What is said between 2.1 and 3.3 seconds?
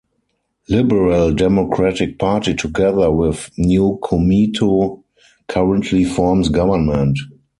Party together